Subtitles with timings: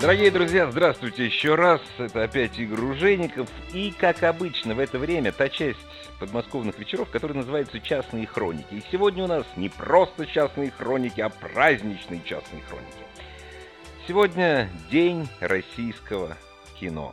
[0.00, 1.80] Дорогие друзья, здравствуйте еще раз.
[1.98, 3.48] Это опять Игорь Ружейников.
[3.74, 5.80] И, как обычно, в это время та часть
[6.20, 8.74] подмосковных вечеров, которая называется «Частные хроники».
[8.74, 12.86] И сегодня у нас не просто частные хроники, а праздничные частные хроники.
[14.06, 16.36] Сегодня День российского
[16.78, 17.12] кино.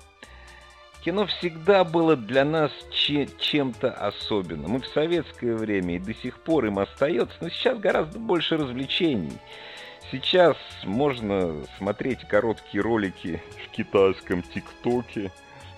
[1.03, 4.77] Кино всегда было для нас чем-то особенным.
[4.77, 9.33] И в советское время, и до сих пор им остается, но сейчас гораздо больше развлечений.
[10.11, 15.31] Сейчас можно смотреть короткие ролики в китайском ТикТоке.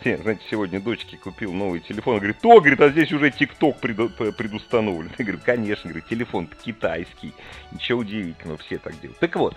[0.03, 2.17] Знаете, сегодня дочке купил новый телефон.
[2.17, 5.11] Говорит, то, говорит, а здесь уже ТикТок предустановлен.
[5.17, 7.34] Я говорю, конечно, говорит, телефон китайский.
[7.72, 9.19] Ничего удивительного, все так делают.
[9.19, 9.56] Так вот,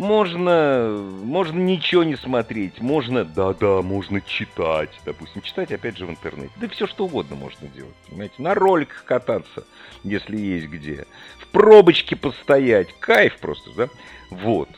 [0.00, 6.52] можно, можно ничего не смотреть, можно, да-да, можно читать, допустим, читать опять же в интернете.
[6.56, 9.64] Да все что угодно можно делать, понимаете, на роликах кататься,
[10.02, 11.06] если есть где,
[11.38, 13.88] в пробочке постоять, кайф просто, да,
[14.30, 14.70] вот.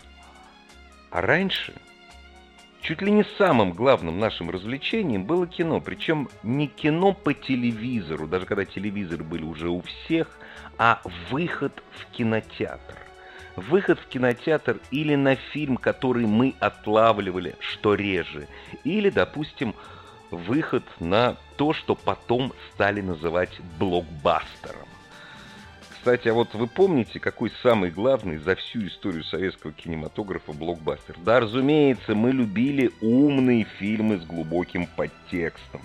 [1.13, 1.73] А раньше
[2.81, 8.45] чуть ли не самым главным нашим развлечением было кино, причем не кино по телевизору, даже
[8.45, 10.37] когда телевизоры были уже у всех,
[10.79, 13.12] а выход в кинотеатр
[13.57, 18.49] выход в кинотеатр или на фильм, который мы отлавливали, что реже,
[18.85, 19.75] или, допустим,
[20.31, 24.89] выход на то, что потом стали называть блокбастером.
[25.91, 31.15] Кстати, а вот вы помните, какой самый главный за всю историю советского кинематографа блокбастер?
[31.25, 35.81] Да, разумеется, мы любили умные фильмы с глубоким подтекстом.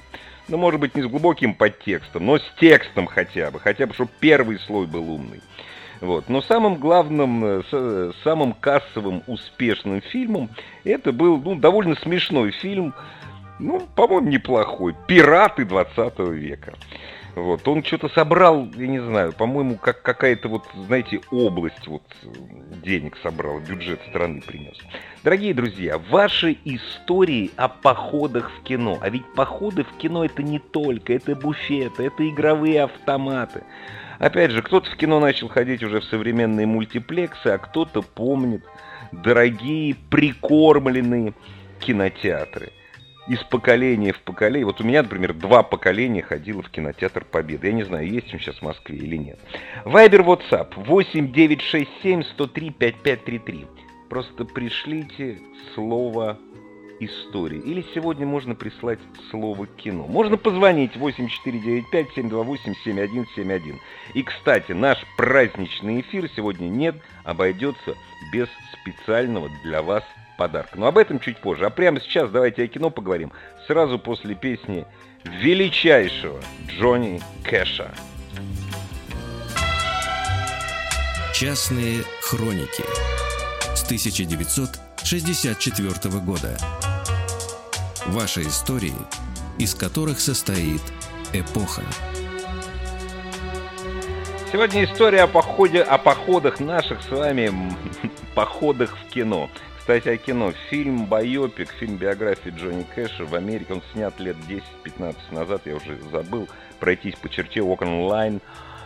[0.47, 3.59] Ну, может быть, не с глубоким подтекстом, но с текстом хотя бы.
[3.59, 5.41] Хотя бы, чтобы первый слой был умный.
[6.01, 6.29] Вот.
[6.29, 10.49] Но самым главным, э, самым кассовым успешным фильмом
[10.83, 12.93] это был ну, довольно смешной фильм,
[13.59, 14.95] ну, по-моему, неплохой.
[15.07, 16.73] «Пираты 20 века».
[17.37, 22.01] Вот, он что-то собрал, я не знаю, по-моему, как какая-то вот, знаете, область вот
[22.83, 24.75] денег собрал, бюджет страны принес.
[25.23, 30.57] Дорогие друзья, ваши истории о походах в кино, а ведь походы в кино это не
[30.57, 33.61] только, это буфеты, это игровые автоматы.
[34.19, 38.63] Опять же, кто-то в кино начал ходить уже в современные мультиплексы, а кто-то помнит
[39.11, 41.33] дорогие, прикормленные
[41.79, 42.71] кинотеатры.
[43.27, 44.65] Из поколения в поколение.
[44.65, 47.67] Вот у меня, например, два поколения ходило в кинотеатр Победы.
[47.67, 49.37] Я не знаю, есть он сейчас в Москве или нет.
[49.83, 53.67] Вайбер, WhatsApp 8967 103 5533.
[54.09, 55.39] Просто пришлите
[55.75, 56.39] слово
[56.99, 57.59] истории.
[57.59, 58.99] Или сегодня можно прислать
[59.29, 60.07] слово кино.
[60.07, 63.75] Можно позвонить 8495-728-7171.
[64.13, 67.95] И, кстати, наш праздничный эфир сегодня нет, обойдется
[68.31, 68.47] без
[68.81, 70.03] специального для вас
[70.37, 70.79] подарка.
[70.79, 71.65] Но об этом чуть позже.
[71.65, 73.33] А прямо сейчас давайте о кино поговорим.
[73.67, 74.85] Сразу после песни
[75.23, 77.93] величайшего Джонни Кэша.
[81.33, 82.85] Частные хроники
[83.75, 86.57] с 1964 года.
[88.09, 88.95] Ваши истории,
[89.59, 90.81] из которых состоит
[91.33, 91.81] эпоха.
[94.49, 97.51] Сегодня история о походе, о походах наших с вами
[98.33, 99.49] походах в кино.
[99.77, 100.53] Кстати, о кино.
[100.69, 103.73] Фильм «Байопик», фильм биографии Джонни Кэша в Америке.
[103.73, 104.37] Он снят лет
[104.85, 106.47] 10-15 назад, я уже забыл.
[106.79, 108.39] Пройтись по черте окон онлайн.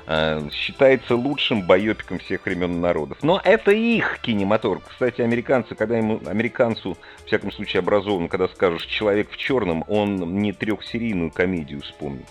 [0.07, 3.19] Э, считается лучшим байопиком всех времен народов.
[3.21, 4.83] Но это их кинематограф.
[4.89, 10.41] Кстати, американцы, когда ему, американцу, в всяком случае, образованно, когда скажешь «Человек в черном», он
[10.41, 12.27] не трехсерийную комедию вспомнит.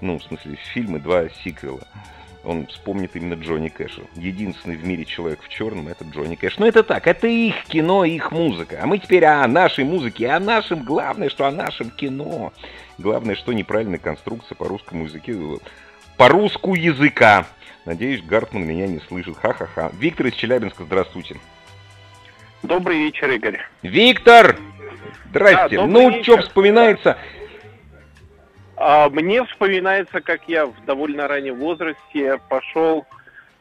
[0.00, 1.80] Ну, в смысле, фильмы, два сиквела.
[2.44, 4.02] Он вспомнит именно Джонни Кэша.
[4.14, 6.58] Единственный в мире человек в черном это Джонни Кэш.
[6.58, 8.80] Но это так, это их кино, их музыка.
[8.82, 12.52] А мы теперь о нашей музыке, о нашем, главное, что о нашем кино.
[12.96, 15.60] Главное, что неправильная конструкция по русскому языку
[16.18, 17.46] по-русски языка.
[17.86, 19.38] Надеюсь, Гартман меня не слышит.
[19.38, 19.90] Ха-ха-ха.
[19.98, 21.36] Виктор из Челябинска, здравствуйте.
[22.62, 23.60] Добрый вечер, Игорь.
[23.82, 24.58] Виктор!
[25.30, 25.76] Здрасте.
[25.76, 27.16] Да, ну, что вспоминается?
[28.76, 33.06] А, мне вспоминается, как я в довольно раннем возрасте пошел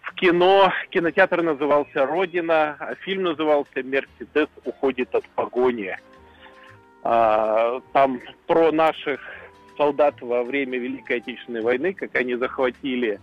[0.02, 0.74] в кино.
[0.90, 5.96] Кинотеатр назывался «Родина», а фильм назывался «Мерседес уходит от погони».
[7.04, 9.20] А, там про наших
[9.78, 13.20] солдат во время Великой Отечественной войны, как они захватили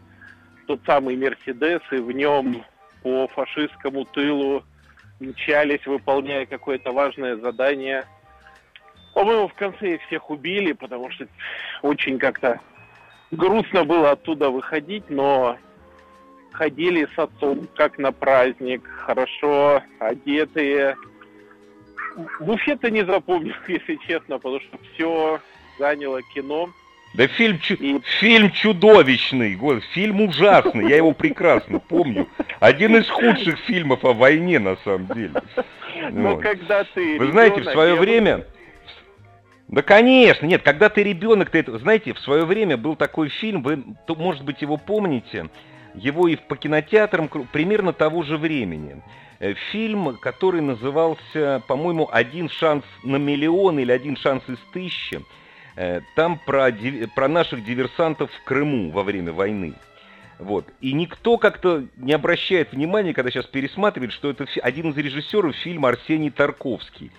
[0.66, 2.64] тот самый Мерседес, и в нем
[3.02, 4.64] по фашистскому тылу
[5.20, 8.04] мчались, выполняя какое-то важное задание.
[9.14, 11.26] По-моему, в конце их всех убили, потому что
[11.82, 12.60] очень как-то
[13.30, 15.58] грустно было оттуда выходить, но
[16.52, 20.96] ходили с отцом как на праздник, хорошо одетые.
[22.40, 25.40] Буфета не запомнил, если честно, потому что все
[25.78, 26.70] заняло кино.
[27.14, 27.74] Да фильм, чу...
[27.74, 28.00] и...
[28.20, 29.58] фильм чудовищный,
[29.92, 32.28] фильм ужасный, я его прекрасно помню.
[32.58, 35.42] Один из худших фильмов о войне, на самом деле.
[36.10, 36.42] Но вот.
[36.42, 38.46] когда ты Вы знаете, в свое время...
[39.68, 41.78] Да, конечно, нет, когда ты ребенок, ты это...
[41.78, 45.48] Знаете, в свое время был такой фильм, вы, может быть, его помните,
[45.94, 49.02] его и по кинотеатрам примерно того же времени.
[49.38, 55.20] Э, фильм, который назывался, по-моему, «Один шанс на миллион» или «Один шанс из тысячи».
[55.76, 56.70] Э, там про,
[57.14, 59.74] про наших диверсантов в Крыму во время войны.
[60.38, 60.66] Вот.
[60.80, 65.90] И никто как-то не обращает внимания, когда сейчас пересматривает, что это один из режиссеров фильма
[65.90, 67.10] Арсений Тарковский.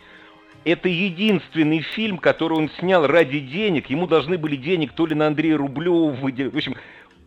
[0.63, 3.89] Это единственный фильм, который он снял ради денег.
[3.89, 6.11] Ему должны были денег то ли на Андрея Рублева.
[6.11, 6.75] В общем,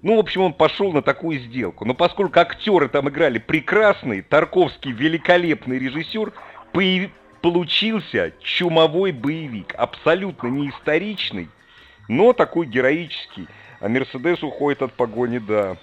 [0.02, 1.84] ну, в общем, он пошел на такую сделку.
[1.84, 6.32] Но поскольку актеры там играли прекрасные, Тарковский великолепный режиссер,
[6.72, 7.10] появ
[7.40, 11.48] получился чумовой боевик, абсолютно не историчный,
[12.08, 13.48] но такой героический.
[13.80, 15.76] А Мерседес уходит от погони, да.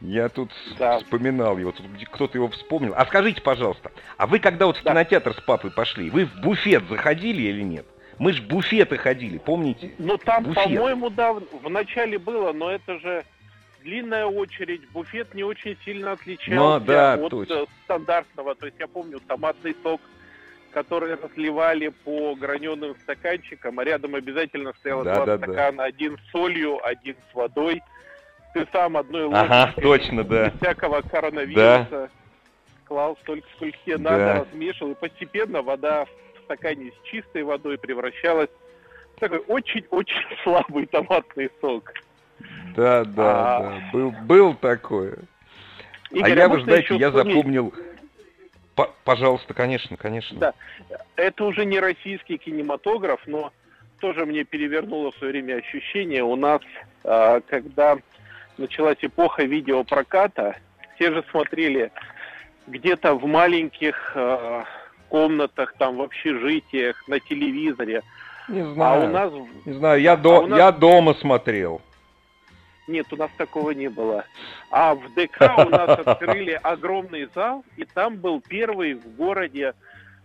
[0.00, 0.98] Я тут да.
[0.98, 2.92] вспоминал его, тут кто-то его вспомнил.
[2.94, 4.90] А скажите, пожалуйста, а вы когда вот в да.
[4.90, 7.86] кинотеатр с папой пошли, вы в буфет заходили или нет?
[8.18, 9.92] Мы ж буфеты ходили, помните?
[9.98, 13.24] Ну там, по-моему, да, в начале было, но это же
[13.82, 17.66] длинная очередь, буфет не очень сильно отличался ну, да, от точно.
[17.84, 18.54] стандартного.
[18.54, 20.00] То есть я помню томатный сок
[20.74, 25.84] которые разливали по граненым стаканчикам, а рядом обязательно стояло да, два да, стакана, да.
[25.84, 27.80] один с солью, один с водой.
[28.52, 30.52] Ты сам одной ложкой ага, точно, да.
[30.60, 32.08] всякого коронавируса да.
[32.86, 34.10] клал столько, сколько тебе да.
[34.10, 38.50] надо, размешивал, и постепенно вода в стакане с чистой водой превращалась
[39.16, 41.92] в такой очень-очень слабый томатный сок.
[42.76, 43.60] Да, да, а...
[43.60, 45.18] да, был, был такое.
[46.10, 47.72] Игорь, а я, вы знаете, я запомнил
[49.04, 50.38] пожалуйста, конечно, конечно.
[50.38, 50.54] Да,
[51.16, 53.52] это уже не российский кинематограф, но
[54.00, 56.22] тоже мне перевернуло в свое время ощущение.
[56.22, 56.60] У нас,
[57.04, 57.96] а, когда
[58.58, 60.56] началась эпоха видеопроката,
[60.96, 61.90] все же смотрели
[62.66, 64.64] где-то в маленьких а,
[65.08, 68.02] комнатах, там в общежитиях, на телевизоре.
[68.48, 69.02] Не знаю.
[69.02, 69.32] А у нас...
[69.64, 70.44] Не знаю, я, до...
[70.44, 70.58] а нас...
[70.58, 71.80] я дома смотрел.
[72.86, 74.24] Нет, у нас такого не было.
[74.70, 79.74] А в ДК у нас открыли огромный зал, и там был первый в городе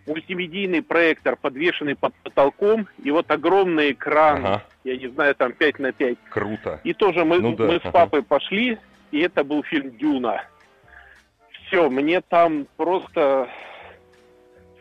[0.05, 4.63] мультимедийный проектор, подвешенный под потолком, и вот огромный экран, ага.
[4.83, 6.17] я не знаю, там 5 на 5.
[6.29, 6.81] Круто.
[6.83, 7.65] И тоже мы, ну, да.
[7.65, 8.27] мы с папой ага.
[8.27, 8.77] пошли,
[9.11, 10.43] и это был фильм «Дюна».
[11.67, 13.47] Все, мне там просто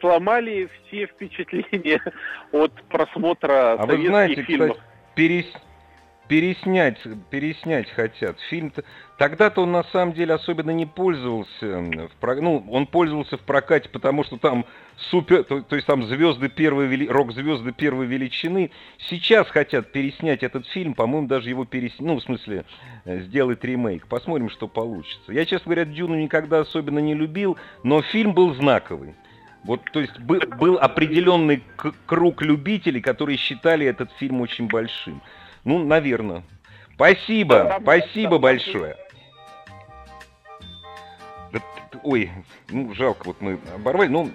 [0.00, 2.00] сломали все впечатления
[2.52, 4.70] от просмотра а советских вы знаете, фильмов.
[4.70, 5.46] Кстати, перес
[6.28, 6.98] переснять,
[7.30, 8.38] переснять хотят.
[8.50, 8.84] Фильм -то...
[9.16, 14.24] тогда-то он на самом деле особенно не пользовался, в ну, он пользовался в прокате, потому
[14.24, 14.66] что там
[15.10, 17.08] супер, то, то есть там звезды первой вели...
[17.08, 18.70] рок-звезды первой величины.
[18.98, 22.64] Сейчас хотят переснять этот фильм, по-моему, даже его переснять, ну, в смысле,
[23.04, 24.06] э, сделать ремейк.
[24.06, 25.32] Посмотрим, что получится.
[25.32, 29.14] Я, честно говоря, Дюну никогда особенно не любил, но фильм был знаковый.
[29.64, 31.62] Вот, то есть был, был определенный
[32.06, 35.20] круг любителей, которые считали этот фильм очень большим.
[35.68, 36.44] Ну, наверное.
[36.94, 38.96] Спасибо, спасибо большое.
[42.02, 42.30] Ой,
[42.70, 44.08] ну, жалко, вот мы оборвали.
[44.08, 44.30] Ну,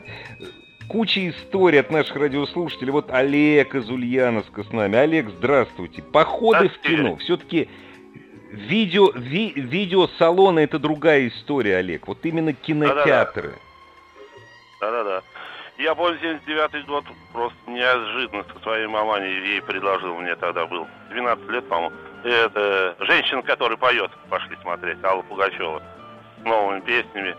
[0.88, 2.92] куча историй от наших радиослушателей.
[2.92, 4.96] Вот Олег из Ульяновска с нами.
[4.96, 6.04] Олег, здравствуйте.
[6.04, 7.16] Походы в кино.
[7.16, 7.68] Все-таки
[8.52, 12.08] видео, ви, видеосалоны это другая история, Олег.
[12.08, 13.56] Вот именно кинотеатры.
[14.80, 15.24] Да-да-да.
[15.78, 21.50] Я помню, 79 год просто неожиданно со своей маманей ей предложил, мне тогда был 12
[21.50, 21.96] лет, по-моему.
[22.24, 25.82] Это женщина, которая поет, пошли смотреть, Алла Пугачева,
[26.40, 27.36] с новыми песнями,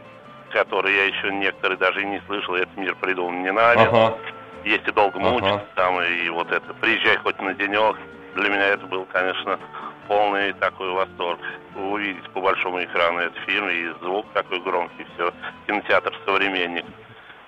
[0.51, 3.87] которые я еще некоторые даже и не слышал, этот мир придумал не нами.
[3.87, 4.19] Ага.
[4.65, 5.31] Если долго ага.
[5.31, 7.97] мучиться там, и вот это, приезжай хоть на денек,
[8.35, 9.61] для меня это был, конечно,
[10.09, 11.39] полный такой восторг.
[11.77, 15.33] Увидеть по большому экрану этот фильм, и звук такой громкий, все,
[15.67, 16.85] кинотеатр «Современник»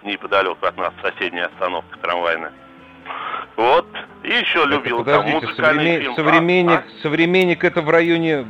[0.06, 2.52] неподалеку от нас соседняя остановка трамвайная.
[3.56, 3.86] Вот.
[4.22, 6.00] И еще это, любил там музыкальный современ...
[6.00, 6.14] фильм.
[6.14, 7.02] Современник, а?
[7.02, 8.46] современник это в районе...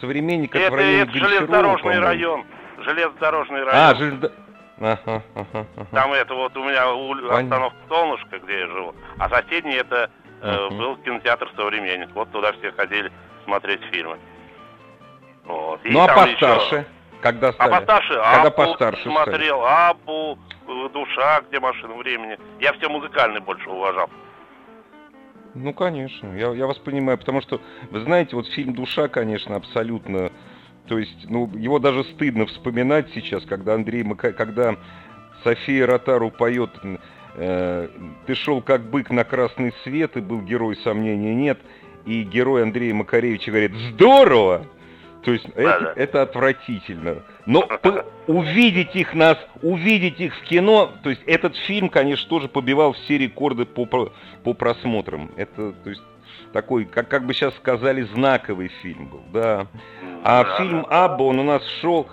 [0.00, 2.44] Современник это, это в районе Это железнодорожный район.
[2.78, 3.78] Железнодорожный а, район.
[3.78, 4.44] А, железнодорожный...
[4.80, 5.86] Ага, ага, ага.
[5.92, 6.82] Там это вот у меня
[7.38, 10.10] остановка Солнышко, где я живу, а соседний это
[10.42, 12.08] э, был кинотеатр «Современник».
[12.12, 13.12] Вот туда все ходили
[13.44, 14.18] смотреть фильмы.
[15.44, 15.80] Вот.
[15.84, 16.74] ну а постарше?
[16.74, 16.86] Еще...
[17.24, 17.70] когда А стали?
[17.70, 19.14] постарше Когда Абу постарше стали.
[19.14, 20.38] смотрел, Абу,
[20.68, 22.38] э, Душа, где машина времени.
[22.60, 24.10] Я все музыкальные больше уважал.
[25.54, 30.32] Ну, конечно, я, я вас понимаю, потому что, вы знаете, вот фильм «Душа», конечно, абсолютно,
[30.86, 34.32] то есть, ну, его даже стыдно вспоминать сейчас, когда Андрей, Мака...
[34.32, 34.76] когда
[35.44, 36.72] София Ротару поет
[37.36, 37.88] э,
[38.26, 41.58] «Ты шел как бык на красный свет» и был герой, сомнений нет,
[42.04, 44.66] и герой Андрея Макаревича говорит «Здорово!»
[45.24, 45.92] То есть это, Да-да.
[45.96, 47.22] это отвратительно.
[47.46, 47.66] Но
[48.26, 53.16] увидеть их нас, увидеть их в кино, то есть этот фильм, конечно, тоже побивал все
[53.18, 55.30] рекорды по, по просмотрам.
[55.36, 56.02] Это, то есть,
[56.52, 59.66] такой, как, как бы сейчас сказали, знаковый фильм был, да.
[60.22, 61.04] А Да, фильм да.
[61.04, 62.06] Абба, он у нас шел.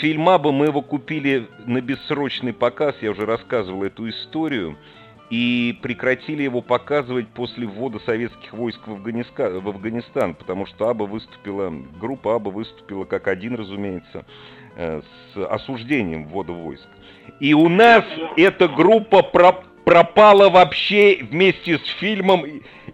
[0.00, 4.76] Фильм Абба мы его купили на бессрочный показ, я уже рассказывал эту историю.
[5.28, 11.04] И прекратили его показывать после ввода советских войск в, Афганиска- в Афганистан, потому что Аба
[11.04, 14.24] выступила, группа Аба выступила как один, разумеется,
[14.76, 15.02] э,
[15.34, 16.86] с осуждением ввода войск.
[17.40, 18.04] И у нас
[18.36, 22.44] эта группа про- пропала вообще вместе с фильмом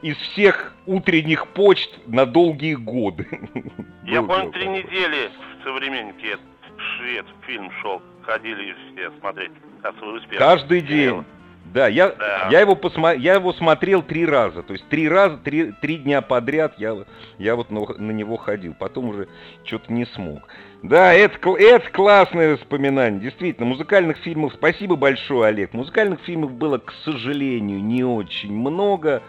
[0.01, 3.27] из всех утренних почт на долгие годы.
[4.05, 6.39] Я помню, три недели в современнике
[6.77, 8.01] швед фильм шел.
[8.23, 9.51] Ходили все смотреть.
[9.83, 10.39] Как свой успех.
[10.39, 11.25] Каждый день.
[11.73, 12.49] Да, я, Да.
[12.51, 13.15] я, его посма...
[13.15, 14.63] я его смотрел три раза.
[14.63, 17.05] То есть три раза, три, три дня подряд я,
[17.39, 18.75] я вот на, на него ходил.
[18.79, 19.29] Потом уже
[19.65, 20.43] что-то не смог.
[20.83, 23.21] Да, это, это классное воспоминание.
[23.21, 24.53] Действительно, музыкальных фильмов...
[24.55, 25.73] Спасибо большое, Олег.
[25.73, 29.23] Музыкальных фильмов было, к сожалению, не очень много.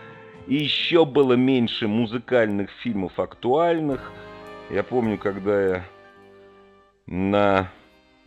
[0.47, 4.11] И еще было меньше музыкальных фильмов актуальных.
[4.69, 5.85] Я помню, когда я
[7.05, 7.69] на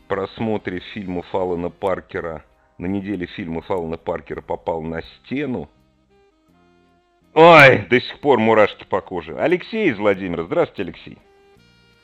[0.08, 2.44] просмотре фильмов Алана Паркера,
[2.78, 5.68] на неделе фильмов Алана Паркера попал на стену.
[7.34, 9.36] Ой, до сих пор мурашки по коже.
[9.38, 10.44] Алексей из Владимира.
[10.44, 11.18] Здравствуйте, Алексей.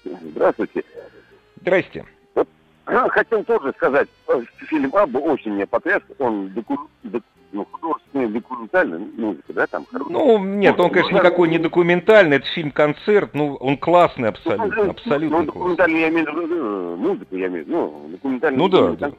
[0.04, 0.84] Здравствуйте.
[1.60, 2.04] Здрасте.
[2.84, 6.02] Хотел тоже сказать, э, фильм Абба очень меня потряс.
[6.18, 10.12] Он доку- док- ну, художественный, документальный, музыка, да, там хорошая.
[10.12, 15.44] Ну, нет, он, конечно, никакой не документальный, это фильм-концерт, ну, он классный абсолютно, абсолютно Ну,
[15.44, 15.46] классный.
[15.46, 18.78] документальный я имею в виду, э, музыку я имею в виду, ну, документальный Ну да,
[18.78, 19.10] именно да.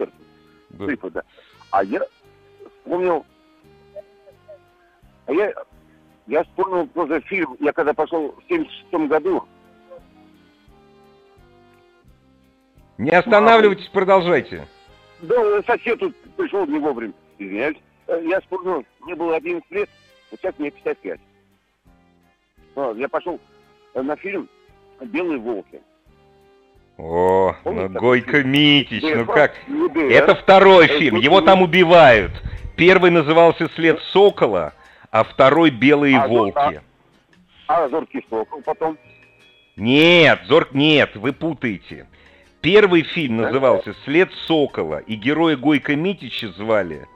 [0.74, 0.86] Да.
[0.86, 1.24] Клипы, да.
[1.72, 2.02] А я
[2.80, 3.26] вспомнил,
[5.26, 5.54] а я,
[6.28, 9.44] я вспомнил тоже фильм, я когда пошел в 76 году,
[12.98, 14.68] Не останавливайтесь, продолжайте.
[15.22, 17.78] Да, сосед тут пришел не вовремя, извиняюсь.
[18.08, 19.90] Э, Я вспомнил, мне было 11 лет,
[20.30, 21.20] вот сейчас мне 55.
[22.76, 23.40] А, Я пошел
[23.94, 24.48] э, на фильм
[25.02, 25.82] «Белые волки».
[26.98, 28.44] О, Помните ну Гойко?
[28.44, 29.54] Митич, ну как?
[29.68, 29.90] ну.
[30.10, 32.32] Это второй фильм, тут его там убивают.
[32.76, 34.74] Первый назывался «След сокола»,
[35.12, 36.82] а второй «Белые А, ну, волки».
[37.68, 38.98] А «Зоркий сокол» потом.
[39.76, 42.08] Нет, Зорк, нет, вы путаете.
[42.62, 47.08] Первый фильм назывался «След сокола», и героя Гойко Митича звали,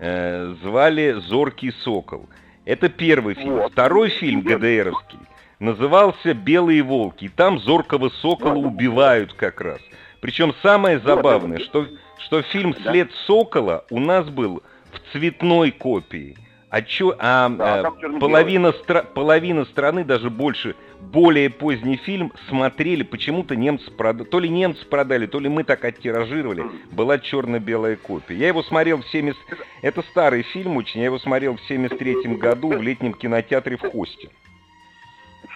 [0.00, 2.28] э, звали Зоркий сокол.
[2.64, 3.56] Это первый фильм.
[3.56, 3.72] Вот.
[3.72, 5.18] Второй фильм ГДРовский
[5.60, 9.78] назывался «Белые волки», и там Зоркого сокола убивают как раз.
[10.20, 11.86] Причем самое забавное, что,
[12.18, 12.74] что фильм.
[12.74, 14.62] «След сокола» у нас был
[14.92, 16.36] в цветной копии.
[16.70, 18.20] А, чё, а, Да, черно-белый.
[18.20, 24.48] половина, стра- половина страны, даже больше, более поздний фильм смотрели, почему-то немцы продали, то ли
[24.48, 28.36] немцы продали, то ли мы так оттиражировали, была черно-белая копия.
[28.36, 29.36] Я его смотрел в 70...
[29.82, 34.28] Это старый фильм очень, я его смотрел в 73 году в летнем кинотеатре в Хосте.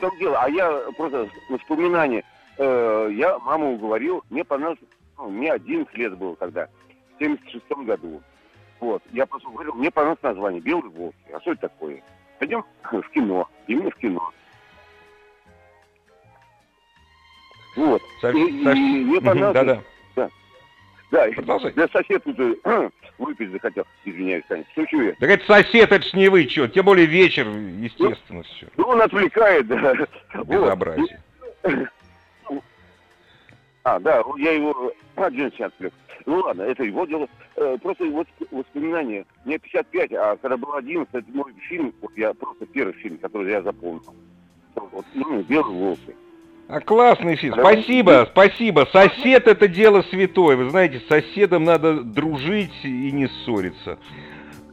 [0.05, 0.39] Чем дело?
[0.43, 2.23] А я просто воспоминания.
[2.59, 4.79] Э, я маму уговорил, мне понравилось,
[5.17, 6.69] ну, мне 11 лет было тогда,
[7.17, 8.23] в 76 году.
[8.81, 11.17] Вот, я просто говорил, мне понравилось название «Белые волки».
[11.33, 12.03] А что это такое?
[12.39, 14.31] Пойдем в кино, именно в кино.
[17.77, 18.03] Вот.
[18.21, 19.83] Сов- И- и сов- мне понравилось.
[20.15, 20.31] Да-да,
[21.11, 21.77] Да, и- продолжайте.
[21.81, 23.85] да сосед э, выпить захотел.
[24.05, 24.65] Извиняюсь, Саня.
[24.75, 25.13] Шучу я.
[25.15, 28.67] Так это сосед, это ж не вы, что, тем более вечер, естественно, все.
[28.77, 29.95] Ну, он отвлекает, да.
[30.35, 30.47] Вот.
[30.47, 31.21] Безобразие.
[33.85, 35.93] А, да, я его один сейчас отвлек.
[36.27, 37.29] Ну ладно, это его дело.
[37.57, 39.27] Э, Просто вот воспоминания.
[39.45, 43.51] Мне 55, а когда был 11, это мой фильм, вот я просто первый фильм, который
[43.51, 44.15] я запомнил.
[44.75, 46.17] Вот, ну, «Белые волки».
[46.67, 47.55] А классный фильм.
[47.59, 48.89] Спасибо, спасибо.
[48.91, 50.57] Сосед это дело святое.
[50.57, 53.99] Вы знаете, с соседом надо дружить и не ссориться.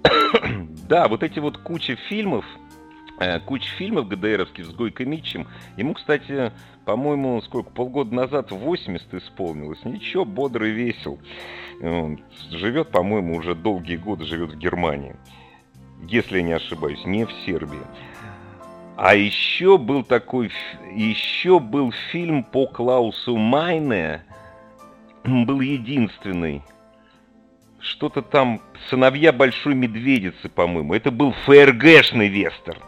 [0.88, 2.46] да, вот эти вот куча фильмов,
[3.20, 5.48] э, куча фильмов ГДРовских с Гойко Митчем.
[5.76, 6.54] Ему, кстати,
[6.86, 9.84] по-моему, сколько, полгода назад 80 исполнилось.
[9.84, 11.20] Ничего, бодрый, весел.
[11.82, 12.20] Он
[12.50, 15.16] живет, по-моему, уже долгие годы живет в Германии.
[16.08, 17.82] Если я не ошибаюсь, не в Сербии.
[18.98, 20.52] А еще был такой,
[20.94, 24.24] еще был фильм по Клаусу Майне,
[25.24, 26.62] был единственный.
[27.80, 30.94] Что-то там «Сыновья Большой Медведицы», по-моему.
[30.94, 32.80] Это был ФРГшный вестерн.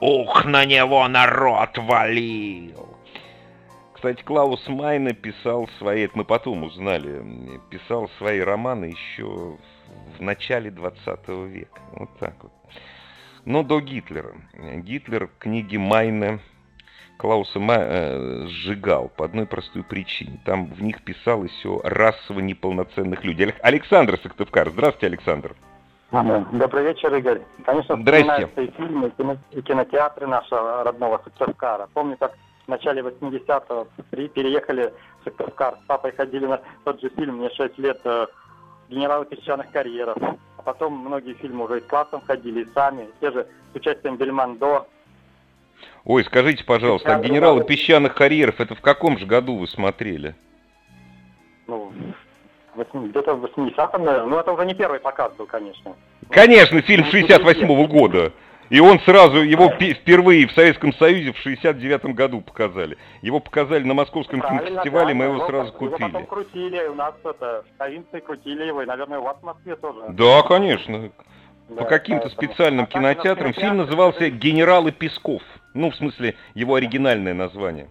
[0.00, 2.96] Ух, на него народ валил!
[3.94, 7.24] Кстати, Клаус Майна писал свои, это мы потом узнали,
[7.70, 9.56] писал свои романы еще
[10.18, 11.80] в начале 20 века.
[11.92, 12.52] Вот так вот.
[13.46, 14.34] Но до Гитлера.
[14.54, 16.40] Гитлер книги Майна
[17.16, 20.40] Клауса Ма э, сжигал по одной простой причине.
[20.44, 23.54] Там в них писалось о расово неполноценных людях.
[23.62, 24.70] Александр Сыктывкар.
[24.70, 25.54] Здравствуйте, Александр.
[26.10, 27.40] Добрый вечер, Игорь.
[27.64, 28.50] Конечно, Здрасте.
[28.56, 29.12] и фильмы,
[29.52, 31.88] и кинотеатры нашего родного Сыктывкара.
[31.94, 32.34] Помню, как
[32.66, 35.78] в начале 80-го переехали в Сыктывкар.
[35.84, 38.26] С папой ходили на тот же фильм, мне 6 лет, э,
[38.88, 40.16] «Генералы песчаных карьеров».
[40.66, 43.08] Потом многие фильмы уже и с классом ходили, и сами.
[43.20, 44.88] Те же с участием Бельмондо.
[46.04, 50.34] Ой, скажите, пожалуйста, а «Генералы песчаных карьеров» это в каком же году вы смотрели?
[51.68, 51.92] Ну,
[52.74, 54.28] где-то в 80-м, наверное.
[54.28, 55.94] Ну, это уже не первый показ был, конечно.
[56.30, 58.32] Конечно, фильм 68-го года.
[58.68, 62.98] И он сразу, его впервые в Советском Союзе в 69 году показали.
[63.22, 66.06] Его показали на Московском Правильно, кинофестивале, да, мы его его, сразу его купили.
[66.10, 69.76] потом крутили, у нас это, в провинции крутили его, и, наверное, у вас в Москве
[69.76, 70.00] тоже.
[70.10, 71.10] Да, конечно.
[71.68, 73.52] Да, По каким-то специальным А кинотеатрам.
[73.52, 75.42] Фильм назывался «Генералы Песков».
[75.74, 77.88] Ну, в смысле, его оригинальное название.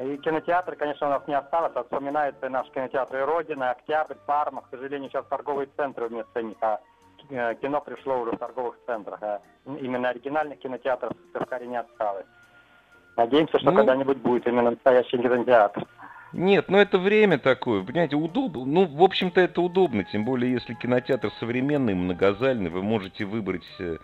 [0.00, 4.62] И кинотеатры, конечно, у нас не осталось, а вспоминается наш кинотеатр и Родина, Октябрь, Парма.
[4.62, 6.80] К сожалению, сейчас торговые центры вместо них, а
[7.28, 9.22] кино пришло уже в торговых центрах.
[9.22, 12.26] А именно оригинальных кинотеатров в Сыктывкаре не осталось.
[13.16, 13.76] Надеемся, что Ну.
[13.76, 15.84] когда-нибудь будет именно настоящий кинотеатр.
[16.32, 18.64] Нет, ну это время такое, понимаете, удобно.
[18.64, 23.98] Ну, в общем-то, это удобно, тем более, если кинотеатр современный, многозальный, вы можете выбрать, э,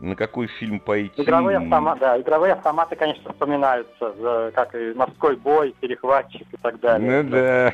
[0.00, 1.22] на какой фильм пойти.
[1.22, 7.22] Игровые автоматы, да, игровые автоматы, конечно, вспоминаются, как и морской бой, перехватчик и так далее.
[7.22, 7.72] Ну да.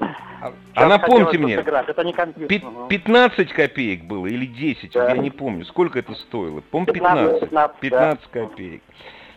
[0.00, 1.88] А Сейчас напомните мне, сыграть.
[1.88, 2.48] Это не компьютер.
[2.48, 2.88] пи- Мгм.
[2.88, 5.10] 15 копеек было или 10, вот Да.
[5.14, 5.64] я не помню.
[5.64, 6.60] Сколько это стоило?
[6.60, 7.80] По-моему, 15, 15.
[7.80, 8.82] 15, 15 копеек.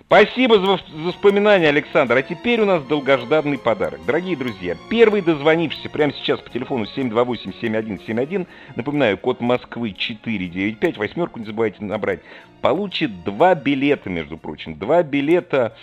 [0.06, 2.15] Спасибо за, за вспоминание, Александр.
[2.15, 4.00] А теперь у нас долгожданный подарок.
[4.06, 11.46] Дорогие друзья, первый дозвонившийся прямо сейчас по телефону 728-7171, напоминаю, код Москвы 495, восьмерку не
[11.46, 12.22] забывайте набрать,
[12.62, 14.76] получит два билета, между прочим.
[14.76, 15.76] Два билета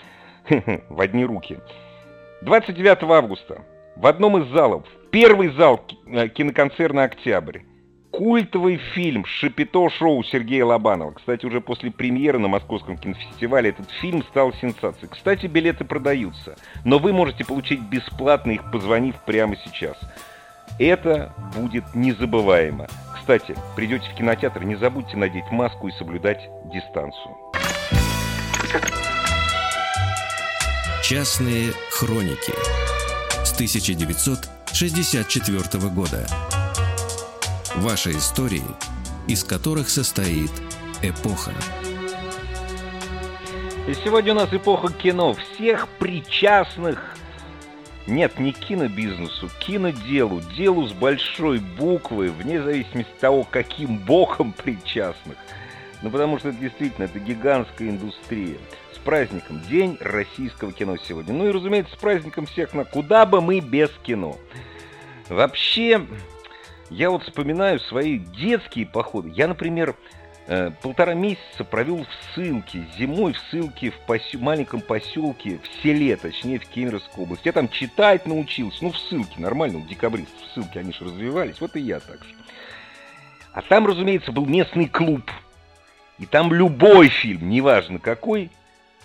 [0.88, 1.58] в одни руки.
[2.42, 3.62] 29 августа
[3.96, 7.61] в одном из залов, первый зал э, киноконцерна «Октябрь»,
[8.11, 11.12] культовый фильм «Шапито шоу» Сергея Лобанова.
[11.12, 15.09] Кстати, уже после премьеры на Московском кинофестивале этот фильм стал сенсацией.
[15.11, 19.96] Кстати, билеты продаются, но вы можете получить бесплатно их, позвонив прямо сейчас.
[20.78, 22.88] Это будет незабываемо.
[23.14, 27.37] Кстати, придете в кинотеатр, не забудьте надеть маску и соблюдать дистанцию.
[31.02, 32.52] Частные хроники
[33.44, 36.26] с 1964 года.
[37.76, 38.62] Ваши истории,
[39.28, 40.50] из которых состоит
[41.02, 41.52] эпоха.
[43.87, 45.35] И сегодня у нас эпоха кино.
[45.35, 47.18] Всех причастных,
[48.07, 55.37] нет, не кинобизнесу, киноделу, делу с большой буквы, вне зависимости от того, каким боком причастных.
[56.00, 58.57] Ну, потому что это действительно, это гигантская индустрия.
[59.04, 59.60] Праздником.
[59.68, 61.34] День российского кино сегодня.
[61.34, 64.38] Ну и, разумеется, с праздником всех на куда бы мы без кино.
[65.28, 66.06] Вообще,
[66.88, 69.30] я вот вспоминаю свои детские походы.
[69.34, 69.94] Я, например,
[70.46, 76.16] э, полтора месяца провел в ссылке, зимой в ссылке в посё- маленьком поселке, в селе,
[76.16, 77.46] точнее, в Кемеровской области.
[77.46, 81.60] Я там читать научился, ну, в ссылке, нормально, у декабристов в ссылке, они же развивались,
[81.60, 82.34] вот и я так же.
[83.52, 85.30] А там, разумеется, был местный клуб.
[86.18, 88.50] И там любой фильм, неважно какой,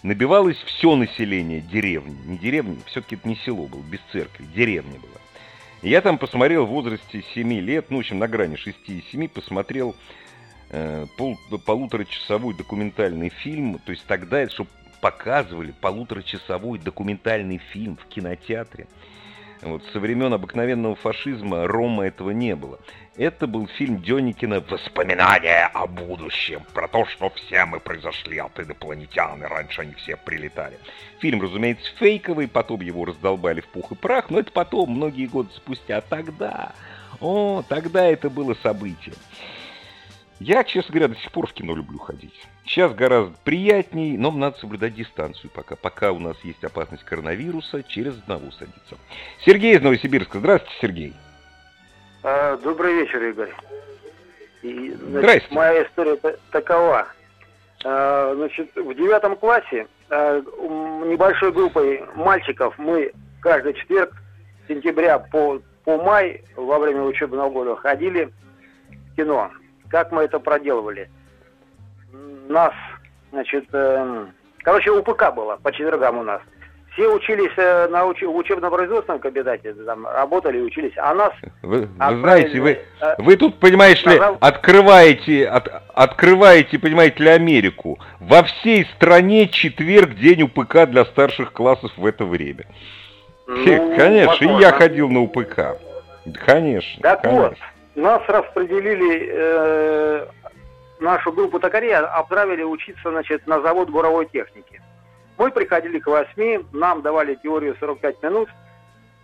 [0.03, 2.17] набивалось все население деревни.
[2.25, 5.19] Не деревни, все-таки это не село было, без церкви, деревня была.
[5.81, 9.29] Я там посмотрел в возрасте 7 лет, ну, в общем, на грани 6 и 7,
[9.29, 9.95] посмотрел
[10.69, 13.79] э, пол, полуторачасовой документальный фильм.
[13.85, 18.88] То есть тогда чтобы показывали полуторачасовой документальный фильм в кинотеатре.
[19.62, 22.80] Вот, со времен обыкновенного фашизма Рома этого не было.
[23.17, 29.43] Это был фильм Деникина «Воспоминания о будущем», про то, что все мы произошли от инопланетян,
[29.43, 30.80] и раньше они все прилетали.
[31.19, 35.50] Фильм, разумеется, фейковый, потом его раздолбали в пух и прах, но это потом, многие годы
[35.54, 36.00] спустя.
[36.00, 36.72] Тогда,
[37.19, 39.15] о, тогда это было событие.
[40.39, 42.34] Я, честно говоря, до сих пор в кино люблю ходить.
[42.65, 45.75] Сейчас гораздо приятней, но надо соблюдать дистанцию пока.
[45.75, 48.95] Пока у нас есть опасность коронавируса, через одного садиться.
[49.45, 50.39] Сергей из Новосибирска.
[50.39, 51.13] Здравствуйте, Сергей.
[52.23, 53.52] А, Добрый вечер, Игорь.
[54.62, 55.47] И, значит, Здрасте.
[55.56, 57.08] Моя история та- такова.
[57.84, 60.39] А, Значит, в девятом классе а,
[61.06, 64.13] небольшой группой мальчиков мы каждый четверг
[64.69, 68.30] сентября по, по май во время учебного года ходили
[68.89, 69.52] в кино.
[69.89, 71.10] Как мы это проделывали?
[72.47, 72.73] Нас,
[73.32, 74.25] значит, э,
[74.60, 76.41] короче, УПК было по четвергам у нас.
[76.93, 78.23] Все учились э, на уч...
[78.23, 81.32] учебно-производственном кабинете, там работали и учились, а нас...
[81.62, 87.99] Вы, знаете, вы, э, вы тут, понимаешь ли, Сказал- открываете, от- открываете, понимаете ли, Америку.
[88.19, 92.65] Во всей стране четверг день УПК для старших классов в это время.
[93.47, 94.71] ну, конечно, и я возможно.
[94.71, 95.78] ходил на УПК.
[96.45, 97.02] Конечно.
[97.02, 97.41] Так конечно.
[97.49, 97.58] вот,
[97.99, 100.25] нас распределили, э,
[100.99, 104.81] нашу группу токарей отправили учиться, значит, на завод буровой техники.
[105.38, 108.49] Мы приходили к 8, нам давали теорию 45 минут.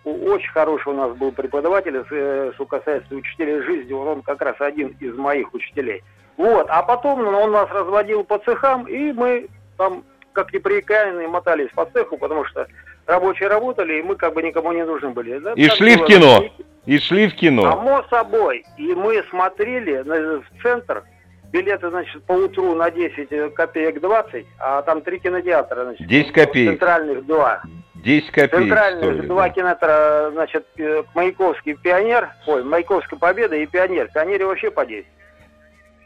[0.03, 4.95] Очень хороший у нас был преподаватель, э, что касается учителей жизни, он как раз один
[4.99, 6.03] из моих учителей.
[6.37, 11.85] Вот, а потом он нас разводил по цехам, и мы там, как неприкаянные, мотались по
[11.85, 12.67] цеху, потому что
[13.07, 15.39] рабочие работали, и мы как бы никому не нужны были.
[15.39, 16.07] Да, И так шли в было.
[16.07, 16.43] кино.
[16.43, 16.51] И
[16.99, 17.63] шли в кино.
[17.63, 18.65] Само собой.
[18.77, 21.03] И мы смотрели в центр.
[21.51, 26.07] Билеты, значит, по утру на 10 копеек 20, а там три кинотеатра, значит.
[26.07, 26.71] 10 копеек.
[26.71, 27.61] Центральных два.
[28.05, 29.49] 10 копеек Центральных стоили, два да.
[29.49, 34.09] кинотеатра, значит, э, Маяковский Пионер, ой, Маяковская Победа и Пионер.
[34.13, 35.05] Пионере вообще по 10.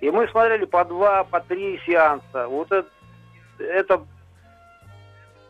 [0.01, 2.47] И мы смотрели по два, по три сеанса.
[2.47, 2.87] Вот это,
[3.59, 4.01] это,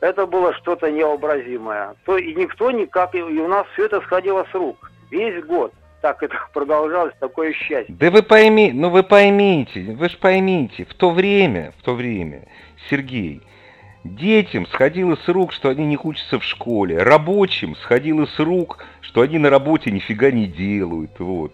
[0.02, 1.96] это было что-то невообразимое.
[2.06, 4.88] То и никто никак, и у нас все это сходило с рук.
[5.12, 7.93] Весь год так это продолжалось, такое счастье.
[7.98, 12.43] Да вы пойми, ну вы поймите, вы же поймите, в то время, в то время,
[12.89, 13.41] Сергей,
[14.06, 19.22] детям сходило с рук, что они не учатся в школе, рабочим сходило с рук, что
[19.22, 21.52] они на работе нифига не делают, вот.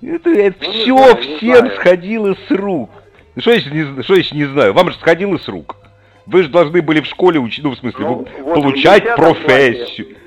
[0.00, 1.76] Это, это Ну, все знаю, всем знаю.
[1.76, 2.90] сходило с рук.
[3.36, 4.72] Что если не, что если не знаю?
[4.72, 5.76] Вам же сходило с рук.
[6.24, 9.16] Вы же должны были в школе учить, ну, в смысле, Ну, вот получать в 10
[9.16, 10.06] профессию.
[10.06, 10.21] классе.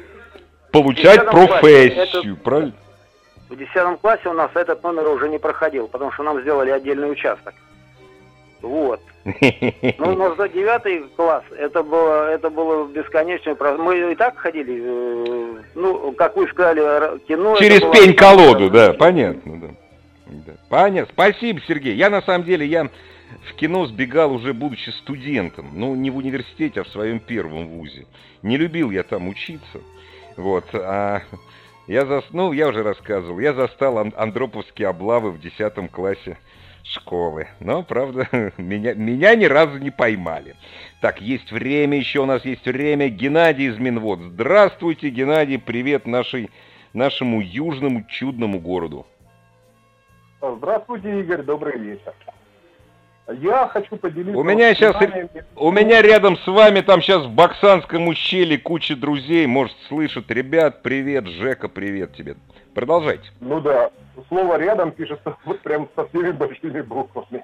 [0.75, 2.73] Получать 10 классе профессию, правильно?
[3.49, 7.09] В 10 классе у нас этот номер уже не проходил, потому что нам сделали отдельный
[7.09, 7.53] участок.
[8.61, 8.99] Вот.
[9.97, 13.55] Ну, нас за 9 класс это было, это было бесконечное...
[13.77, 17.55] Мы и так ходили, э, ну, как вы сказали, кино...
[17.55, 19.67] Через пень-колоду, да, понятно, да.
[20.27, 20.53] Да.
[20.69, 21.13] Понятно.
[21.13, 21.95] Спасибо, Сергей.
[21.95, 22.89] Я на самом деле, я
[23.49, 25.69] в кино сбегал уже будучи студентом.
[25.73, 28.05] Ну, не в университете, а в своем первом вузе.
[28.41, 29.81] Не любил я там учиться.
[30.37, 30.65] Вот.
[30.73, 31.21] А
[31.87, 32.25] я зас...
[32.31, 33.39] ну, я уже рассказывал.
[33.39, 36.37] Я застал ан- андроповские облавы в 10 классе
[36.83, 37.47] школы.
[37.59, 40.55] Но, правда, меня, меня ни разу не поймали.
[41.01, 43.09] Так, есть время, еще у нас есть время.
[43.09, 44.19] Геннадий из Минвод.
[44.19, 45.59] Здравствуйте, Геннадий.
[45.59, 46.49] Привет нашей,
[46.93, 49.05] нашему южному чудному городу.
[50.41, 52.13] Здравствуйте, Игорь, добрый вечер.
[53.27, 54.37] Я хочу поделиться...
[54.37, 54.95] У меня сейчас-
[55.55, 60.29] У меня рядом с вами, там сейчас в Баксанском ущелье куча друзей, может, слышат.
[60.29, 62.35] Ребят, привет, Жека, привет тебе.
[62.75, 63.23] Продолжайте.
[63.39, 63.89] Ну да,
[64.27, 67.43] слово «рядом» пишется вот прям со всеми большими буквами.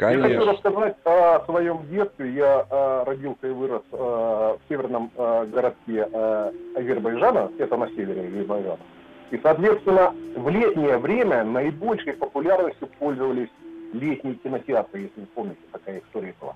[0.00, 0.52] Я хочу Конечно.
[0.52, 2.32] рассказать о своем детстве.
[2.32, 8.26] Я э, родился и вырос э, в северном э, городке э, Азербайджана, это на севере
[8.26, 8.78] Азербайджана.
[9.30, 13.48] И, соответственно, в летнее время наибольшей популярностью пользовались
[13.92, 16.54] летние кинотеатры, если вы помните, такая история была.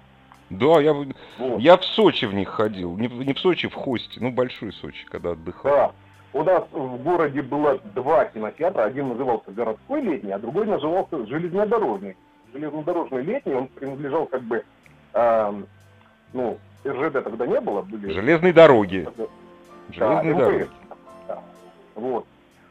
[0.51, 1.59] Да, я, Вот.
[1.59, 2.97] я в Сочи в них ходил.
[2.97, 4.21] Не, не в Сочи, в Хосте.
[4.21, 5.73] Ну, большой Сочи, когда отдыхал.
[5.73, 5.93] Да.
[6.33, 8.85] У нас в городе было два кинотеатра.
[8.85, 12.17] Один назывался городской летний, а другой назывался железнодорожный.
[12.53, 14.63] Железнодорожный летний, он принадлежал как бы,
[15.15, 15.67] эм,
[16.33, 18.13] ну, РЖД тогда не было, были...
[18.13, 19.09] Железные дороги.
[19.17, 19.25] Да,
[19.91, 20.39] Железные МТС.
[20.45, 20.69] дороги.
[21.27, 21.43] Да.
[21.95, 22.27] Вот.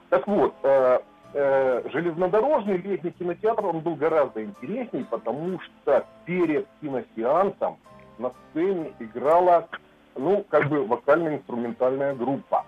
[0.09, 0.99] Так вот, э,
[1.35, 7.77] э, железнодорожный летний кинотеатр, он был гораздо интереснее, потому что перед киносеансом
[8.17, 9.67] на сцене играла,
[10.15, 12.65] ну, как бы вокально-инструментальная группа.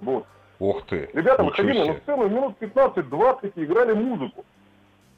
[0.00, 0.26] Вот.
[0.58, 1.10] Ух ты.
[1.12, 4.44] Ребята выходили на сцену минут 15-20 и играли музыку.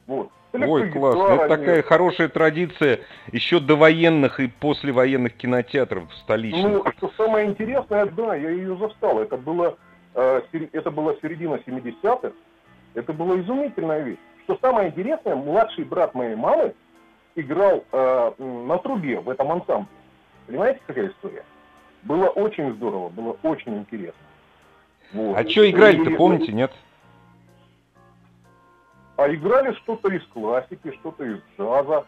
[0.07, 0.31] Вот.
[0.55, 1.21] Ой, классно.
[1.21, 1.49] Это электрогитарами.
[1.49, 6.85] такая хорошая традиция еще до военных и послевоенных кинотеатров столичных.
[6.85, 9.21] Ну, что самое интересное, да, я ее застал.
[9.21, 9.77] Это было,
[10.19, 12.33] это была середина 70-х.
[12.95, 14.19] Это была изумительная вещь.
[14.45, 16.75] Что самое интересное, младший брат моей мамы
[17.35, 19.89] играл э, на трубе в этом ансамбле.
[20.47, 21.45] Понимаете, какая история?
[22.03, 24.21] Было очень здорово, было очень интересно.
[25.13, 25.37] Вот.
[25.37, 26.73] А что играли-то, помните, нет?
[29.17, 32.07] А играли что-то из классики, что-то из джаза,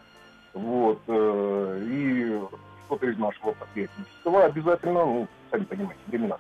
[0.55, 2.41] вот, э, и
[2.87, 6.39] что-то из нашего патриотического обязательно, ну, сами понимаете, времена,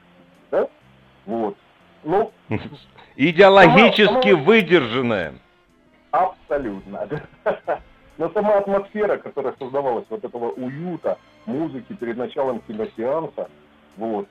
[0.51, 0.69] да?
[1.27, 1.57] Вот.
[2.05, 2.33] Ну,
[3.17, 5.35] Идеологически Сама- выдержанная.
[6.11, 7.09] абсолютно.
[8.19, 13.49] Но сама атмосфера, которая создавалась, вот этого уюта, музыки перед началом киносеанса,
[13.97, 14.29] вот,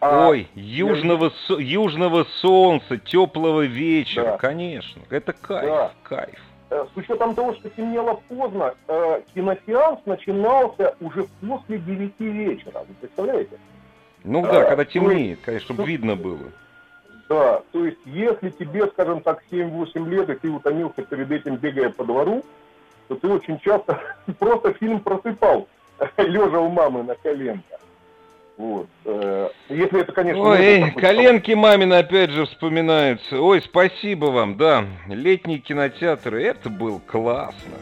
[0.00, 4.36] А Ой, южного, со, южного солнца, теплого вечера, да.
[4.38, 5.02] конечно.
[5.10, 5.90] Это кайф, да.
[6.02, 6.40] кайф.
[6.70, 12.84] Э, с учетом того, что темнело поздно, э, киносеанс начинался уже после девяти вечера.
[12.88, 13.58] Вы представляете?
[14.26, 16.50] Ну да, а, когда темнеет, конечно, чтобы ну, видно было.
[17.28, 21.90] Да, то есть если тебе, скажем так, 7-8 лет, и ты утомился перед этим, бегая
[21.90, 22.44] по двору,
[23.08, 24.00] то ты очень часто
[24.38, 25.68] просто фильм просыпал,
[26.18, 27.80] лежа у мамы на коленках.
[28.56, 28.88] Вот.
[29.04, 30.42] Э, если это, конечно...
[30.42, 33.40] Ой, коленки мамины опять же вспоминаются.
[33.40, 34.86] Ой, спасибо вам, да.
[35.08, 37.76] Летние кинотеатры, это было классно.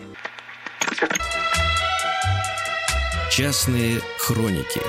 [3.30, 4.80] Частные хроники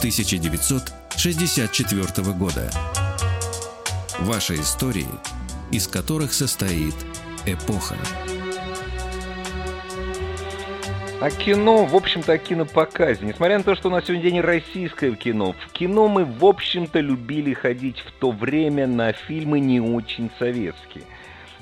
[0.00, 2.68] 1964 года.
[4.20, 5.06] Ваши истории,
[5.70, 6.94] из которых состоит
[7.44, 7.96] эпоха.
[11.20, 13.26] А кино, в общем-то, о кинопоказе.
[13.26, 16.98] Несмотря на то, что у нас сегодня день российское кино, в кино мы, в общем-то,
[17.00, 21.04] любили ходить в то время на фильмы не очень советские.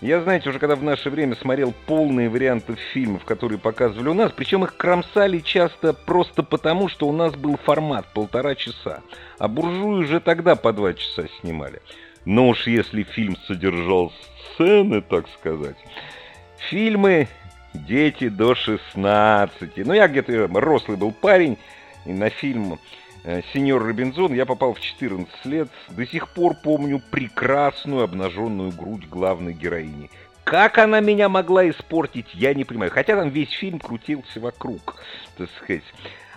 [0.00, 4.30] Я, знаете, уже когда в наше время смотрел полные варианты фильмов, которые показывали у нас,
[4.30, 9.00] причем их кромсали часто просто потому, что у нас был формат полтора часа,
[9.38, 11.82] а буржуи уже тогда по два часа снимали.
[12.24, 14.12] Но уж если фильм содержал
[14.54, 15.76] сцены, так сказать,
[16.70, 17.26] фильмы
[17.74, 19.76] дети до 16.
[19.78, 21.58] Ну, я где-то рослый был парень,
[22.04, 22.78] и на фильм э,
[23.52, 25.68] «Сеньор Робинзон» я попал в 14 лет.
[25.88, 30.10] До сих пор помню прекрасную обнаженную грудь главной героини.
[30.44, 32.90] Как она меня могла испортить, я не понимаю.
[32.90, 34.96] Хотя там весь фильм крутился вокруг,
[35.36, 35.84] так сказать.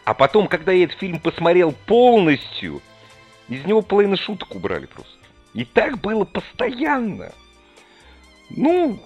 [0.03, 2.81] А потом, когда я этот фильм посмотрел полностью,
[3.47, 5.13] из него половину шуток убрали просто.
[5.53, 7.31] И так было постоянно.
[8.49, 8.99] Ну,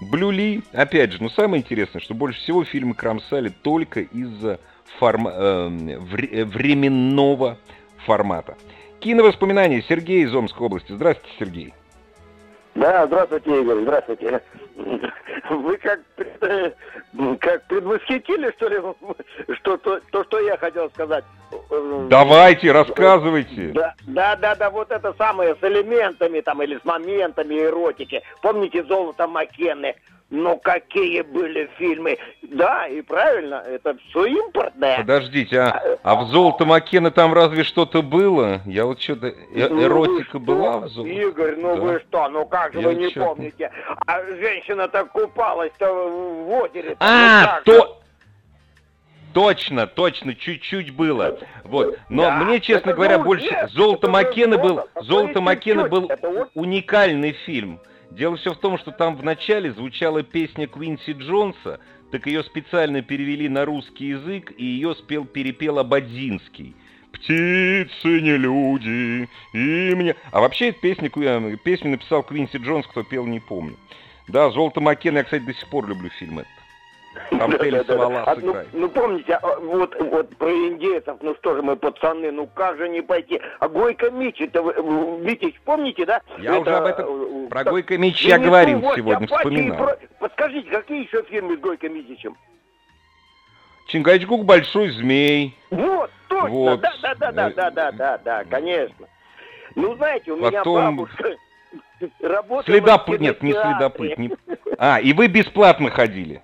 [0.00, 4.60] Блюли, опять же, ну самое интересное, что больше всего фильмы кромсали только из-за
[4.98, 5.28] форм...
[5.28, 6.44] э, вре...
[6.44, 7.58] временного
[8.06, 8.56] формата.
[9.00, 9.82] Киновоспоминания.
[9.88, 10.92] Сергей из Омской области.
[10.92, 11.74] Здравствуйте, Сергей.
[12.74, 14.42] Да, здравствуйте, Игорь, здравствуйте.
[15.50, 16.00] Вы как,
[17.40, 18.78] как предвосхитили, что ли,
[19.56, 21.24] что, то, то, что я хотел сказать.
[22.08, 23.72] Давайте, рассказывайте.
[23.74, 28.22] Да, да, да, да, вот это самое с элементами там или с моментами эротики.
[28.40, 29.94] Помните «Золото Маккены»?
[30.30, 32.16] Ну, какие были фильмы.
[32.42, 34.98] Да, и правильно, это все импортное.
[34.98, 38.60] Подождите, а, а в «Золото Маккена» там разве что-то было?
[38.64, 39.26] Я вот что-то...
[39.26, 41.12] Э ну, эротика была в «Золото»?
[41.12, 41.82] Игорь, ну да.
[41.82, 43.72] вы что, ну как же Я вы не помните?
[44.06, 46.96] А женщина так купалась-то в озере.
[47.00, 48.00] А, ну, то...
[49.32, 51.38] Точно, точно, чуть-чуть было.
[51.64, 51.98] Вот.
[52.08, 56.10] Но да, мне, честно говоря, больше нет, Золото Маккена был, Золото Маккена был
[56.54, 57.80] уникальный фильм.
[58.10, 63.02] Дело все в том, что там в начале звучала песня Квинси Джонса, так ее специально
[63.02, 66.74] перевели на русский язык, и ее спел, перепел Абадзинский.
[67.12, 73.02] «Птицы не люди, и мне...» А вообще эту песню, э, песню написал Квинси Джонс, кто
[73.02, 73.76] пел, не помню.
[74.28, 76.59] Да, «Золото Маккена», я, кстати, до сих пор люблю фильм этот.
[77.30, 81.62] Там Телли Савалас а, ну, ну, помните, а, вот, вот про индейцев, ну что же
[81.62, 83.40] мы, пацаны, ну как же не пойти?
[83.58, 84.74] А Гойко Мич, это вы,
[85.24, 86.20] Витич, помните, да?
[86.38, 89.78] Я это, уже об этом, э, про Гойко Мич я говорил вот, сегодня, вспоминал.
[89.78, 89.98] Про...
[90.20, 92.36] Подскажите, какие еще фильмы с Гойко Митичем?
[93.88, 95.56] Чингачгук Большой Змей.
[95.70, 96.80] Вот, точно, вот.
[96.80, 99.06] да, да, да, да, да, да, да, да, конечно.
[99.74, 100.50] Ну, знаете, у Потом...
[100.50, 101.24] меня бабушка
[102.20, 102.62] работала...
[102.64, 104.18] Следопыт, нет, не следопыт.
[104.18, 104.30] Не...
[104.78, 106.42] А, и вы бесплатно ходили?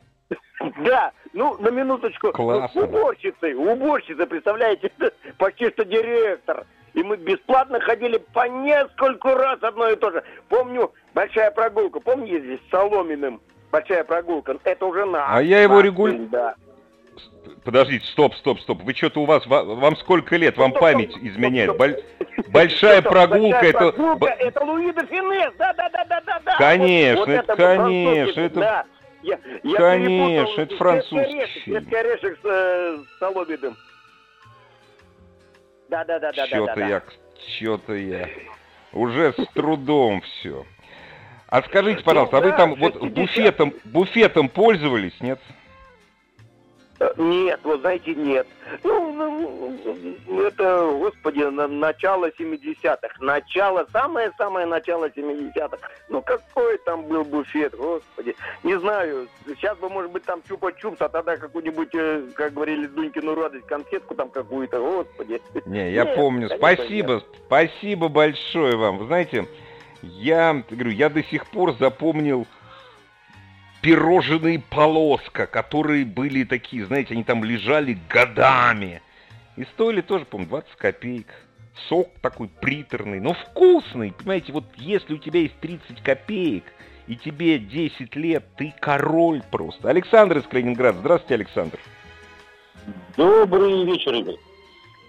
[0.78, 2.32] Да, ну, на минуточку.
[2.32, 2.82] Классно.
[2.82, 4.90] Уборщицей, уборщица, представляете,
[5.38, 6.66] почти что директор.
[6.94, 10.24] И мы бесплатно ходили по нескольку раз одно и то же.
[10.48, 12.00] Помню, большая прогулка.
[12.00, 14.56] Помните, здесь с Соломиным большая прогулка?
[14.64, 15.26] Это уже на.
[15.28, 16.26] А я его регулярно...
[16.28, 16.54] Да.
[17.64, 18.82] Подождите, стоп, стоп, стоп.
[18.82, 20.56] Вы что-то у вас, вам сколько лет?
[20.56, 21.76] Вам память изменяет.
[22.48, 23.94] Большая прогулка, это...
[24.38, 26.56] Это Луи де Финес, да-да-да-да-да.
[26.58, 28.86] Конечно, это, конечно, это...
[29.26, 31.88] Я, я Конечно, это французский орешек, фильм.
[31.92, 33.76] Орешек с, э, с Соломиным.
[35.88, 36.46] Да, да, да, да.
[36.46, 37.02] Что-то да, я,
[37.56, 38.28] что-то я.
[38.92, 40.64] Уже с трудом все.
[41.48, 45.40] А скажите, пожалуйста, а вы там вот буфетом, буфетом пользовались, нет?
[47.16, 48.46] Нет, вы знаете, нет.
[48.82, 53.08] Ну, ну это, господи, на, начало 70-х.
[53.20, 55.78] Начало, самое-самое начало 70-х.
[56.08, 58.34] Ну, какой там был буфет, господи.
[58.62, 63.34] Не знаю, сейчас бы, может быть, там чупа-чупс, а тогда какую-нибудь, э, как говорили, Дунькину
[63.34, 65.42] радость, конфетку там какую-то, господи.
[65.66, 66.48] Не, я нет, помню.
[66.48, 67.24] Спасибо, нет.
[67.46, 68.98] спасибо большое вам.
[68.98, 69.46] Вы знаете,
[70.02, 72.46] я, говорю, я до сих пор запомнил
[73.82, 79.02] пирожные полоска, которые были такие, знаете, они там лежали годами.
[79.56, 81.26] И стоили тоже, по-моему, 20 копеек.
[81.88, 84.12] Сок такой приторный, но вкусный.
[84.12, 86.64] Понимаете, вот если у тебя есть 30 копеек,
[87.06, 89.88] и тебе 10 лет, ты король просто.
[89.88, 90.98] Александр из Калининграда.
[90.98, 91.78] Здравствуйте, Александр.
[93.16, 94.36] Добрый вечер, Игорь.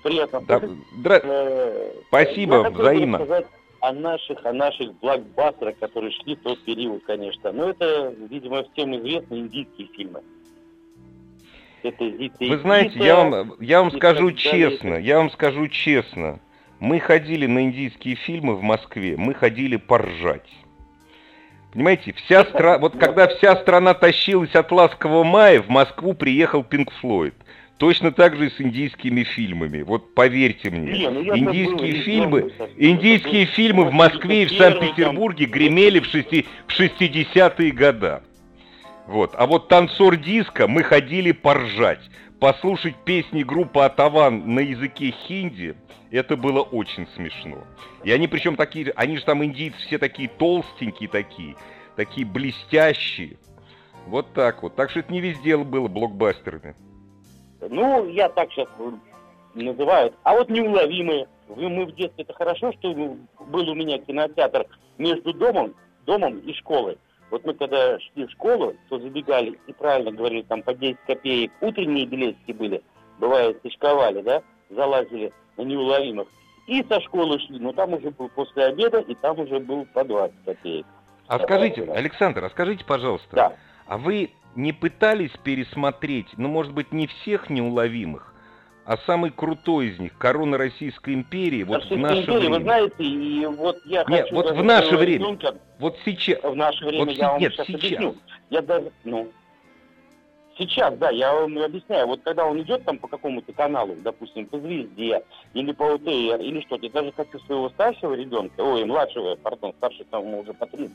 [0.04, 0.42] Приятно.
[0.42, 0.62] Да,
[0.98, 1.20] дра...
[1.24, 3.18] э, Спасибо, взаимно.
[3.18, 3.48] Рассказать
[3.88, 7.52] о наших, о наших блокбастерах, которые шли в тот период, конечно.
[7.52, 10.22] Но это, видимо, всем известно, индийские фильмы.
[11.84, 16.40] Это Вы знаете, я вам, я вам скажу честно, я вам скажу честно.
[16.80, 20.50] Мы ходили на индийские фильмы в Москве, мы ходили поржать.
[21.74, 26.92] Понимаете, вся страна, вот когда вся страна тащилась от ласкового мая, в Москву приехал Пинк
[27.02, 27.36] Флойд.
[27.78, 29.84] Точно так же и с индийскими фильмами.
[29.84, 35.46] Вот поверьте мне, Не, ну индийские был, фильмы, индийские фильмы в Москве и в Санкт-Петербурге
[35.46, 38.22] гремели в, шести, в 60-е годы.
[39.06, 39.36] Вот.
[39.38, 42.02] А вот танцор диска мы ходили поржать.
[42.40, 45.76] Послушать песни группы Атаван на языке хинди,
[46.12, 47.64] это было очень смешно.
[48.04, 51.56] И они причем такие, они же там индийцы все такие толстенькие такие,
[51.96, 53.38] такие блестящие.
[54.06, 54.76] Вот так вот.
[54.76, 56.76] Так что это не везде было блокбастерами.
[57.62, 58.68] Ну, я так сейчас
[59.54, 60.14] называю.
[60.24, 61.28] А вот неуловимые.
[61.48, 64.68] Вы, мы в детстве, это хорошо, что был у меня кинотеатр
[64.98, 65.74] между домом,
[66.06, 66.98] домом и школой.
[67.30, 71.52] Вот мы когда шли в школу, то забегали и правильно говорили, там по 10 копеек
[71.62, 72.82] утренние билетики были,
[73.20, 76.28] бывает, тычковали, да, залазили на неуловимых.
[76.68, 80.04] И со школы шли, но там уже был после обеда, и там уже был по
[80.04, 80.86] 20 копеек.
[81.28, 83.54] А скажите, Александр, а скажите, пожалуйста, да.
[83.88, 88.34] а вы не пытались пересмотреть, ну, может быть, не всех неуловимых,
[88.86, 92.56] а самый крутой из них, корона Российской империи, вот Российской в наше империи, время.
[92.56, 94.36] Вы знаете, и вот я Нет, хочу...
[94.36, 96.42] вот в наше время, ребенка, вот сейчас...
[96.42, 98.16] В наше время вот я вам нет, сейчас, сейчас объясню.
[98.50, 99.32] Я даже, ну,
[100.58, 102.08] сейчас, да, я вам объясняю.
[102.08, 106.62] Вот когда он идет там по какому-то каналу, допустим, по «Звезде» или по УТР или
[106.62, 110.92] что-то, я даже хочу своего старшего ребенка, ой, младшего, пардон, старший там уже по 30,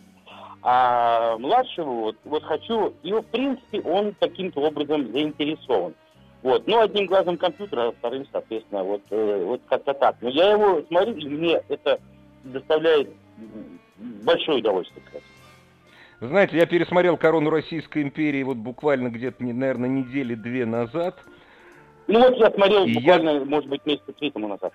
[0.63, 5.95] а младшего вот, вот хочу, и в принципе он каким-то образом заинтересован.
[6.43, 6.67] Вот.
[6.67, 10.17] Ну, одним глазом компьютера, а вторым, соответственно, вот, э, вот как-то так.
[10.21, 12.01] Но я его смотрю, и мне это
[12.43, 13.11] доставляет
[14.25, 15.25] большое удовольствие, кстати.
[16.29, 21.19] Знаете, я пересмотрел «Корону Российской империи» вот буквально где-то, наверное, недели две назад.
[22.07, 23.45] Ну вот я смотрел и буквально, я...
[23.45, 24.73] может быть, месяца три тому назад.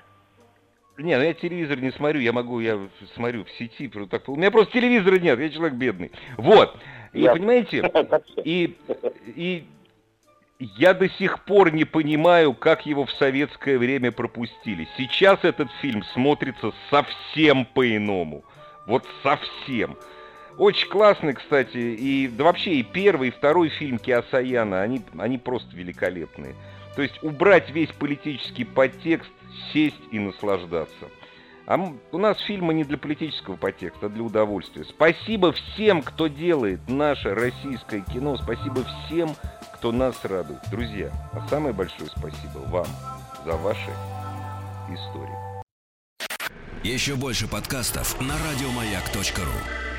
[0.97, 2.77] Не, ну я телевизор не смотрю, я могу, я
[3.15, 3.89] смотрю в сети.
[4.09, 6.11] Так, у меня просто телевизора нет, я человек бедный.
[6.35, 6.75] Вот.
[7.13, 7.31] И я...
[7.31, 7.89] понимаете,
[8.43, 8.75] и,
[9.27, 9.63] и
[10.59, 14.85] я до сих пор не понимаю, как его в советское время пропустили.
[14.97, 18.43] Сейчас этот фильм смотрится совсем по-иному.
[18.85, 19.95] Вот совсем.
[20.57, 25.75] Очень классный, кстати, и да вообще и первый, и второй фильм Киасаяна, они, они просто
[25.75, 26.55] великолепные.
[26.95, 29.29] То есть убрать весь политический подтекст,
[29.71, 31.09] сесть и наслаждаться.
[31.67, 31.77] А
[32.11, 34.83] у нас фильмы не для политического подтекста, а для удовольствия.
[34.85, 38.37] Спасибо всем, кто делает наше российское кино.
[38.37, 39.35] Спасибо всем,
[39.75, 40.61] кто нас радует.
[40.71, 42.87] Друзья, а самое большое спасибо вам
[43.45, 43.91] за ваши
[44.89, 45.37] истории.
[46.83, 49.96] Еще больше подкастов на радиомаяк.ру